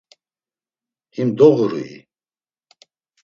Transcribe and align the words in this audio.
Him 1.15 1.29
doğurui? 1.37 1.91